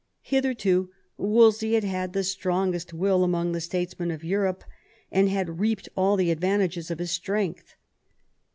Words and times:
Hitherto 0.23 0.89
Wolsey 1.15 1.73
had 1.75 1.83
had 1.83 2.13
the 2.13 2.23
strongest 2.23 2.91
will 2.91 3.23
amongst 3.23 3.53
the 3.53 3.61
statesmen 3.61 4.09
of 4.09 4.23
Europe, 4.23 4.63
and 5.11 5.29
had 5.29 5.59
reaped 5.59 5.89
all 5.95 6.15
the 6.17 6.31
advantages 6.31 6.89
of 6.89 6.97
his 6.97 7.11
strength. 7.11 7.75